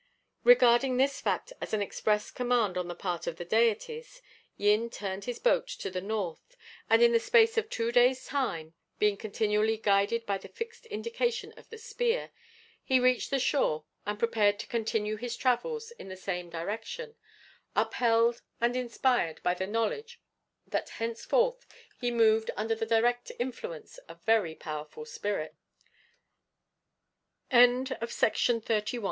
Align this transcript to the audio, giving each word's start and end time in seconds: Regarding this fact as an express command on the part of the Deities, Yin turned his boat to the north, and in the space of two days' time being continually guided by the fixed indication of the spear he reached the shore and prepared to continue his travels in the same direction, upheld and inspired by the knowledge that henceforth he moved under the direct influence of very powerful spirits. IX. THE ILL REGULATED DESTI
Regarding 0.43 0.97
this 0.97 1.21
fact 1.21 1.53
as 1.61 1.75
an 1.75 1.81
express 1.83 2.31
command 2.31 2.75
on 2.75 2.87
the 2.87 2.95
part 2.95 3.27
of 3.27 3.35
the 3.35 3.45
Deities, 3.45 4.23
Yin 4.57 4.89
turned 4.89 5.25
his 5.25 5.37
boat 5.37 5.67
to 5.67 5.91
the 5.91 6.01
north, 6.01 6.57
and 6.89 7.03
in 7.03 7.11
the 7.11 7.19
space 7.19 7.55
of 7.55 7.69
two 7.69 7.91
days' 7.91 8.25
time 8.25 8.73
being 8.97 9.15
continually 9.15 9.77
guided 9.77 10.25
by 10.25 10.39
the 10.39 10.47
fixed 10.47 10.87
indication 10.87 11.53
of 11.55 11.69
the 11.69 11.77
spear 11.77 12.31
he 12.83 12.99
reached 12.99 13.29
the 13.29 13.37
shore 13.37 13.83
and 14.03 14.17
prepared 14.17 14.57
to 14.57 14.65
continue 14.65 15.17
his 15.17 15.37
travels 15.37 15.91
in 15.99 16.09
the 16.09 16.17
same 16.17 16.49
direction, 16.49 17.15
upheld 17.75 18.41
and 18.59 18.75
inspired 18.75 19.39
by 19.43 19.53
the 19.53 19.67
knowledge 19.67 20.19
that 20.65 20.89
henceforth 20.89 21.67
he 21.99 22.09
moved 22.09 22.49
under 22.57 22.73
the 22.73 22.87
direct 22.87 23.31
influence 23.37 23.99
of 24.09 24.19
very 24.23 24.55
powerful 24.55 25.05
spirits. 25.05 25.53
IX. 27.51 27.91
THE 27.91 27.97
ILL 28.01 28.01
REGULATED 28.01 28.65
DESTI 28.65 28.99